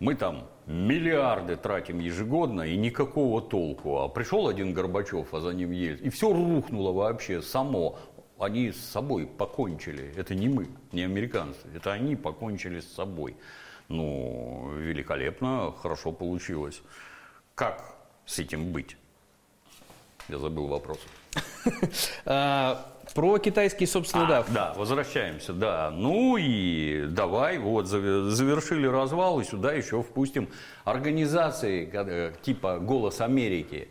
[0.00, 4.00] Мы там миллиарды тратим ежегодно и никакого толку.
[4.00, 8.00] А пришел один Горбачев, а за ним есть, и все рухнуло вообще само.
[8.36, 10.12] Они с собой покончили.
[10.16, 11.68] Это не мы, не американцы.
[11.72, 13.36] Это они покончили с собой.
[13.86, 16.82] Ну, великолепно, хорошо получилось.
[17.54, 17.94] Как
[18.26, 18.96] с этим быть?
[20.28, 20.98] Я забыл вопрос.
[22.26, 24.44] А, про китайский, собственно, да.
[24.48, 25.90] Да, возвращаемся, да.
[25.92, 30.48] Ну и давай, вот, завершили развал, и сюда еще впустим
[30.84, 33.88] организации э, типа «Голос Америки»,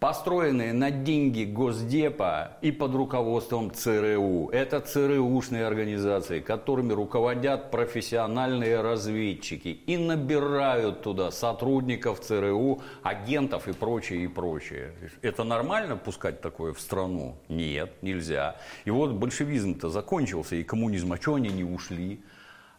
[0.00, 4.48] построенные на деньги Госдепа и под руководством ЦРУ.
[4.48, 14.24] Это ЦРУшные организации, которыми руководят профессиональные разведчики и набирают туда сотрудников ЦРУ, агентов и прочее,
[14.24, 14.94] и прочее.
[15.20, 17.36] Это нормально пускать такое в страну?
[17.50, 18.56] Нет, нельзя.
[18.86, 22.20] И вот большевизм-то закончился, и коммунизм, а что они не ушли?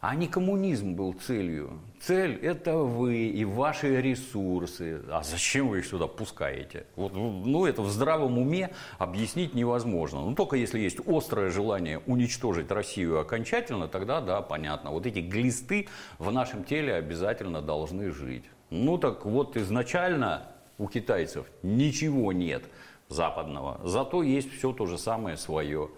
[0.01, 1.79] А не коммунизм был целью.
[1.99, 4.99] Цель– это вы и ваши ресурсы.
[5.11, 6.87] А зачем вы их сюда пускаете?
[6.95, 10.21] Вот, ну, это в здравом уме объяснить невозможно.
[10.21, 14.89] Ну, только если есть острое желание уничтожить Россию окончательно, тогда, да, понятно.
[14.89, 15.87] Вот эти глисты
[16.17, 18.45] в нашем теле обязательно должны жить.
[18.71, 20.47] Ну, так вот, изначально
[20.79, 22.63] у китайцев ничего нет
[23.07, 23.79] западного.
[23.83, 25.91] Зато есть все то же самое свое.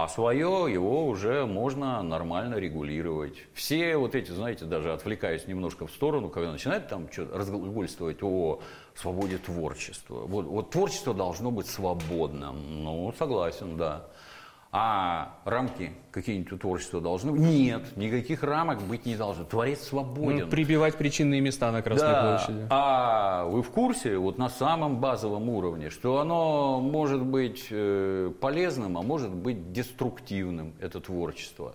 [0.00, 3.34] А свое его уже можно нормально регулировать.
[3.52, 8.60] Все вот эти, знаете, даже отвлекаясь немножко в сторону, когда начинают там что-то разглагольствовать о
[8.94, 10.20] свободе творчества.
[10.26, 12.84] Вот, вот творчество должно быть свободным.
[12.84, 14.06] Ну, согласен, да.
[14.70, 17.40] А рамки какие-нибудь у творчества должны быть?
[17.40, 19.44] Нет, никаких рамок быть не должно.
[19.44, 20.40] Творец свободен.
[20.40, 22.38] Ну, прибивать причинные места на Красной да.
[22.38, 22.66] площади.
[22.68, 28.98] А вы в курсе, вот на самом базовом уровне, что оно может быть э, полезным,
[28.98, 31.74] а может быть деструктивным, это творчество.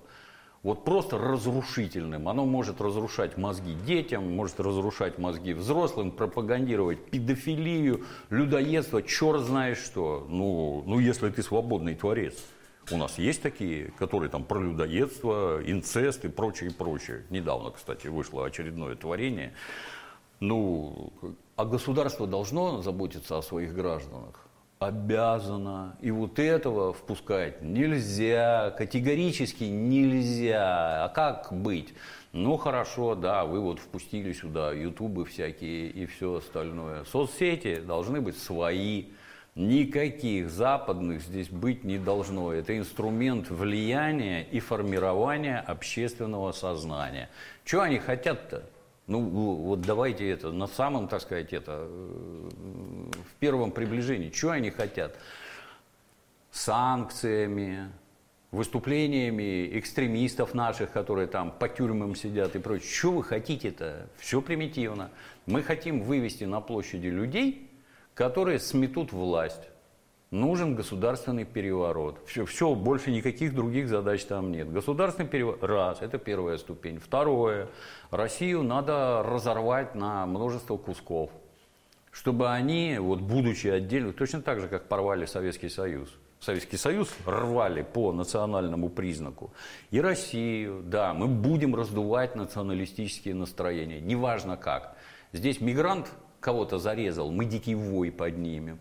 [0.62, 2.30] Вот просто разрушительным.
[2.30, 10.26] Оно может разрушать мозги детям, может разрушать мозги взрослым, пропагандировать педофилию, людоедство, черт знает что.
[10.30, 12.36] Ну, ну если ты свободный творец.
[12.92, 17.24] У нас есть такие, которые там про людоедство, инцест и прочее, и прочее.
[17.30, 19.54] Недавно, кстати, вышло очередное творение.
[20.40, 21.14] Ну,
[21.56, 24.48] а государство должно заботиться о своих гражданах?
[24.80, 25.96] Обязано.
[26.02, 31.06] И вот этого впускать нельзя, категорически нельзя.
[31.06, 31.94] А как быть?
[32.34, 37.06] Ну хорошо, да, вы вот впустили сюда ютубы всякие и все остальное.
[37.06, 39.06] Соцсети должны быть свои.
[39.56, 42.52] Никаких западных здесь быть не должно.
[42.52, 47.30] Это инструмент влияния и формирования общественного сознания.
[47.64, 48.64] Что они хотят-то?
[49.06, 52.50] Ну, вот давайте это, на самом, так сказать, это, э,
[53.12, 55.16] в первом приближении, что они хотят?
[56.52, 57.92] Санкциями,
[58.52, 62.90] выступлениями экстремистов наших, которые там по тюрьмам сидят и прочее.
[62.90, 64.08] Что вы хотите-то?
[64.18, 65.12] Все примитивно.
[65.46, 67.70] Мы хотим вывести на площади людей,
[68.14, 69.70] которые сметут власть.
[70.32, 72.20] Нужен государственный переворот.
[72.26, 74.72] Все, все, больше никаких других задач там нет.
[74.72, 77.00] Государственный переворот, раз, это первая ступень.
[77.00, 77.68] Второе,
[78.10, 81.30] Россию надо разорвать на множество кусков,
[82.12, 86.10] чтобы они, вот будучи отдельно, точно так же, как порвали Советский Союз,
[86.40, 89.54] Советский Союз рвали по национальному признаку.
[89.92, 94.98] И Россию, да, мы будем раздувать националистические настроения, неважно как.
[95.32, 96.12] Здесь мигрант
[96.44, 98.80] кого-то зарезал, мы дикий вой поднимем.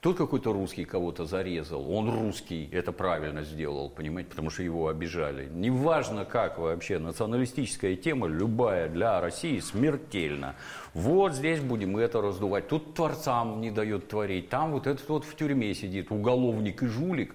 [0.00, 5.48] Тут какой-то русский кого-то зарезал, он русский, это правильно сделал, понимаете, потому что его обижали.
[5.50, 10.56] Неважно как вообще, националистическая тема, любая для России смертельна.
[10.92, 12.68] Вот здесь будем это раздувать.
[12.68, 17.34] Тут творцам не дает творить, там вот этот вот в тюрьме сидит, уголовник и жулик,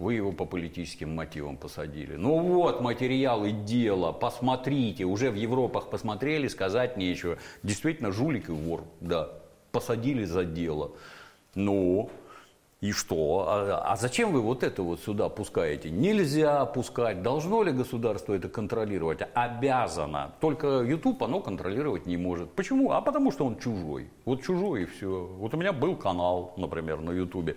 [0.00, 2.16] вы его по политическим мотивам посадили.
[2.16, 7.36] Ну вот материалы дела, посмотрите, уже в Европах посмотрели, сказать нечего.
[7.62, 9.28] Действительно, жулик и вор, да,
[9.72, 10.92] посадили за дело.
[11.54, 12.10] Ну,
[12.80, 13.44] и что?
[13.46, 15.90] А, а зачем вы вот это вот сюда пускаете?
[15.90, 17.22] Нельзя пускать.
[17.22, 19.20] Должно ли государство это контролировать?
[19.34, 20.32] Обязано.
[20.40, 22.50] Только YouTube оно контролировать не может.
[22.52, 22.92] Почему?
[22.92, 24.08] А потому что он чужой.
[24.24, 25.26] Вот чужой и все.
[25.38, 27.50] Вот у меня был канал, например, на YouTube.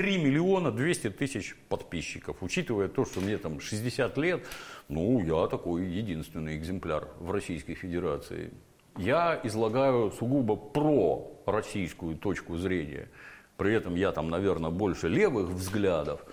[0.00, 2.38] 3 миллиона 200 тысяч подписчиков.
[2.40, 4.42] Учитывая то, что мне там 60 лет,
[4.88, 8.50] ну, я такой единственный экземпляр в Российской Федерации.
[8.96, 13.08] Я излагаю сугубо про российскую точку зрения–
[13.60, 16.24] при этом я там, наверное, больше левых взглядов,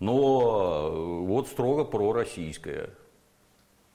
[0.00, 2.90] но э, вот строго пророссийская.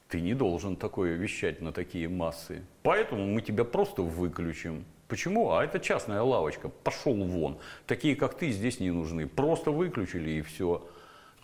[0.10, 2.64] Ты не должен такое вещать на такие массы.
[2.82, 4.86] Поэтому мы тебя просто выключим.
[5.14, 5.52] Почему?
[5.52, 6.70] А это частная лавочка.
[6.70, 7.60] Пошел вон.
[7.86, 9.28] Такие, как ты, здесь не нужны.
[9.28, 10.90] Просто выключили и все.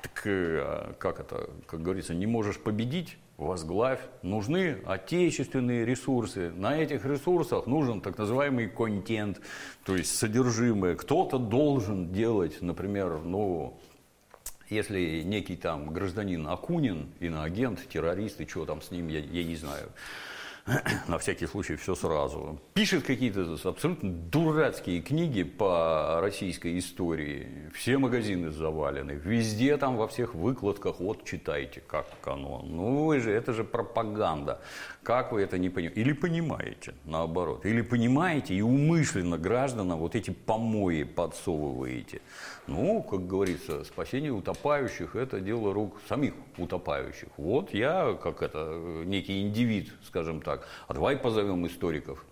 [0.02, 4.00] Так э, как это, как говорится, не можешь победить, возглавь.
[4.24, 6.50] Нужны отечественные ресурсы.
[6.50, 9.40] На этих ресурсах нужен так называемый контент,
[9.86, 10.96] то есть содержимое.
[10.96, 13.78] Кто-то должен делать, например, ну,
[14.72, 19.56] если некий там гражданин Акунин, иноагент, террорист, и что там с ним, я, я не
[19.56, 19.90] знаю,
[21.08, 22.60] на всякий случай все сразу.
[22.74, 27.70] Пишет какие-то абсолютно дурацкие книги по российской истории.
[27.74, 29.12] Все магазины завалены.
[29.12, 32.68] Везде там во всех выкладках, вот читайте, как канон.
[32.70, 34.62] Ну вы же, это же пропаганда.
[35.04, 36.02] Как вы это не понимаете?
[36.02, 37.66] Или понимаете, наоборот.
[37.66, 42.22] Или понимаете и умышленно гражданам вот эти помои подсовываете.
[42.68, 47.30] Ну, как говорится, спасение утопающих– это дело рук самих утопающих.
[47.38, 52.26] Вот я, как это, некий индивид, скажем так, а давай позовем историков,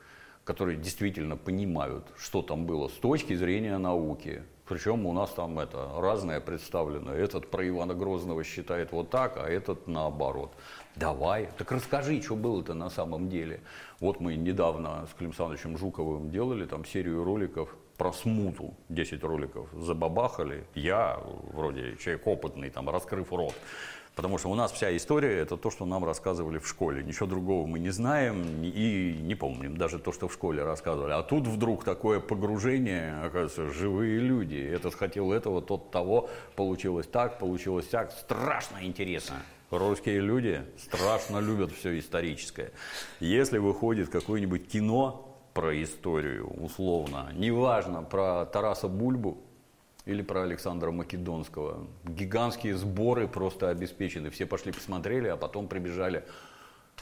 [0.43, 4.43] которые действительно понимают, что там было с точки зрения науки.
[4.67, 7.13] Причем у нас там это разное представлено.
[7.13, 10.51] Этот про Ивана Грозного считает вот так, а этот наоборот.
[10.99, 13.61] Давай, так расскажи, что было-то на самом деле.
[13.99, 19.67] Вот мы недавно с Клим Санычем Жуковым делали там серию роликов про смуту 10 роликов
[19.73, 20.65] забабахали.
[20.73, 21.19] Я,
[21.53, 23.53] вроде человек опытный, там, раскрыв рот.
[24.15, 27.03] Потому что у нас вся история– это то, что нам рассказывали в школе.
[27.03, 29.77] Ничего другого мы не знаем и не помним.
[29.77, 31.11] Даже то, что в школе рассказывали.
[31.11, 34.55] А тут вдруг такое погружение, оказывается, живые люди.
[34.57, 36.27] Этот хотел этого, тот того.
[36.55, 38.11] Получилось так, получилось так.
[38.11, 39.35] Страшно интересно.
[39.69, 42.71] Русские люди страшно любят все историческое.
[43.19, 47.31] Если выходит какое-нибудь кино, про историю, условно.
[47.33, 49.39] Неважно, про Тараса Бульбу
[50.05, 51.87] или про Александра Македонского.
[52.05, 54.29] Гигантские сборы просто обеспечены.
[54.29, 56.25] Все пошли посмотрели, а потом прибежали.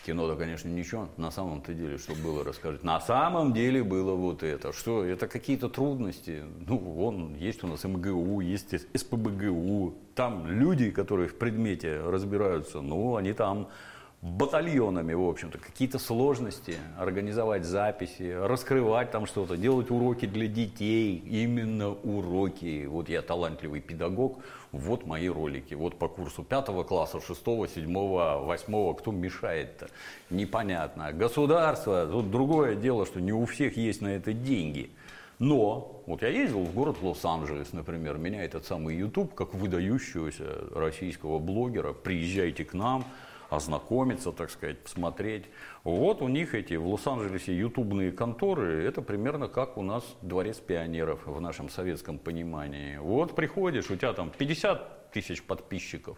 [0.05, 1.09] Кино-то, конечно, ничего.
[1.17, 2.85] На самом-то деле, что было, расскажите.
[2.85, 4.71] На самом деле было вот это.
[4.71, 5.03] Что?
[5.03, 6.43] Это какие-то трудности.
[6.67, 9.95] Ну, вон, есть у нас МГУ, есть СПБГУ.
[10.13, 13.69] Там люди, которые в предмете разбираются, ну, они там
[14.25, 21.89] батальонами, в общем-то, какие-то сложности, организовать записи, раскрывать там что-то, делать уроки для детей, именно
[21.89, 22.85] уроки.
[22.87, 24.39] Вот я талантливый педагог,
[24.71, 25.75] вот мои ролики.
[25.75, 29.89] Вот по курсу пятого класса, шестого, седьмого, восьмого, кто мешает-то?
[30.31, 31.13] Непонятно.
[31.13, 34.89] Государство, тут другое дело, что не у всех есть на это деньги.
[35.37, 41.39] Но, вот я ездил в город Лос-Анджелес, например, меня этот самый YouTube, как выдающегося российского
[41.39, 43.05] блогера, приезжайте к нам,
[43.49, 45.45] ознакомиться, так сказать, посмотреть.
[45.83, 51.25] Вот у них эти в Лос-Анджелесе ютубные конторы, это примерно как у нас дворец пионеров
[51.25, 52.97] в нашем советском понимании.
[52.97, 56.17] Вот приходишь, у тебя там 50 тысяч подписчиков,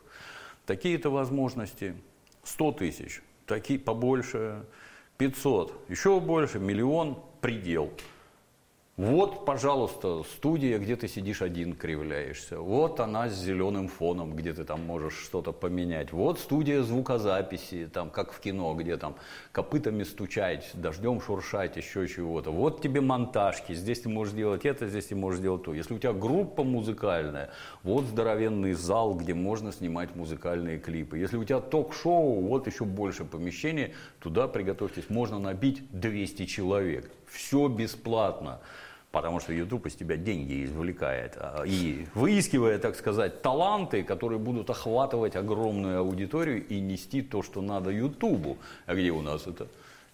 [0.66, 1.96] такие-то возможности,
[2.44, 4.66] 100 тысяч, такие побольше,
[5.18, 7.92] 500, еще больше, миллион, предел.
[8.98, 12.60] Вот, пожалуйста, студия, где ты сидишь один, кривляешься.
[12.60, 16.12] Вот она с зеленым фоном, где ты там можешь что-то поменять.
[16.12, 19.16] Вот студия звукозаписи, там, как в кино, где там
[19.52, 22.50] копытами стучать, дождем шуршать, еще чего-то.
[22.50, 25.76] Вот тебе монтажки, здесь ты можешь делать это, здесь ты можешь делать то.
[25.76, 27.52] Если у тебя группа музыкальная,
[27.84, 31.20] вот здоровенный зал, где можно снимать музыкальные клипы.
[31.20, 37.12] Если у тебя ток-шоу, вот еще больше помещений, туда приготовьтесь, можно набить 200 человек.
[37.28, 38.60] Все бесплатно
[39.12, 41.38] потому что YouTube из тебя деньги извлекает.
[41.38, 47.62] А, и выискивая, так сказать, таланты, которые будут охватывать огромную аудиторию и нести то, что
[47.62, 48.58] надо YouTube.
[48.86, 49.68] А где у нас это?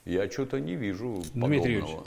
[0.06, 2.06] Я что-то не вижу Дмитрий подобного.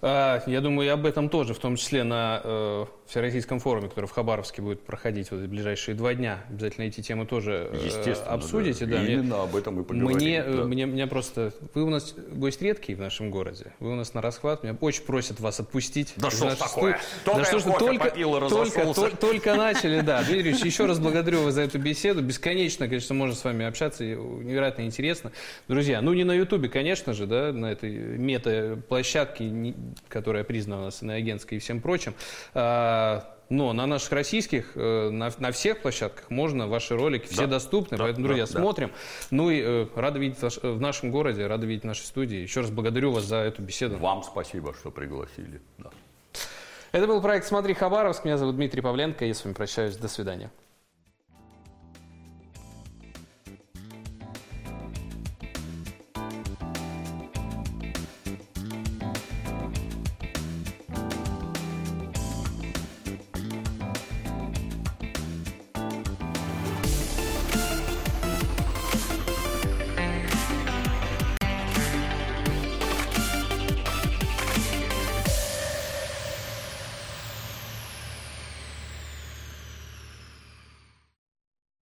[0.00, 4.04] А, я думаю, и об этом тоже, в том числе на э, Всероссийском форуме, который
[4.04, 6.44] в Хабаровске будет проходить вот в ближайшие два дня.
[6.50, 8.84] Обязательно эти темы тоже э, обсудите.
[8.84, 8.98] Да.
[8.98, 9.04] Да.
[9.06, 10.16] Именно мне, об этом и поговорим.
[10.16, 10.64] Мне, да.
[10.64, 11.52] мне, мне просто...
[11.74, 13.72] Вы у нас гость редкий в нашем городе.
[13.80, 14.62] Вы у нас на расхват.
[14.62, 16.12] Меня очень просят вас отпустить.
[16.16, 17.00] Да что ж такое?
[17.24, 20.22] Только да что ж только, попил только, только, только начали, да.
[20.22, 22.22] Дмитрий Ильич, еще раз благодарю вас за эту беседу.
[22.22, 24.04] Бесконечно, конечно, можно с вами общаться.
[24.04, 25.32] Невероятно интересно.
[25.66, 29.74] Друзья, ну не на Ютубе, конечно же, да, на этой мета-площадке,
[30.08, 32.14] которая признана нас иноагентской и всем прочим.
[32.54, 37.52] А, но на наших российских, э, на, на всех площадках можно ваши ролики, все да.
[37.52, 38.88] доступны, да, поэтому, друзья, да, смотрим.
[38.88, 38.94] Да.
[39.30, 42.36] Ну и э, рады видеть вас в нашем городе, рады видеть в нашей студии.
[42.36, 43.96] Еще раз благодарю вас за эту беседу.
[43.96, 45.62] Вам спасибо, что пригласили.
[45.78, 45.90] Да.
[46.92, 48.24] Это был проект «Смотри, Хабаровск».
[48.24, 49.24] Меня зовут Дмитрий Павленко.
[49.24, 49.96] Я с вами прощаюсь.
[49.96, 50.50] До свидания.